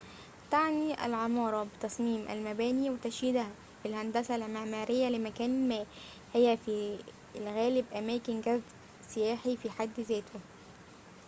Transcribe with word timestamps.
تعنى 0.51 1.05
العمارة 1.05 1.63
بتصميم 1.75 2.27
المباني 2.29 2.89
وتشييدها 2.89 3.51
فالهندسة 3.83 4.35
المعمارية 4.35 5.09
لمكان 5.09 5.69
ما 5.69 5.85
هي 6.33 6.57
في 6.65 6.97
الغالب 7.35 7.85
أماكن 7.93 8.41
جذب 8.41 8.63
سياحي 9.07 9.57
في 9.57 9.69
حد 9.69 9.99
ذاته 9.99 10.39